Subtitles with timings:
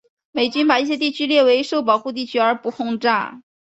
[0.31, 3.43] 美军把一些地区列为受保护地区而不轰炸。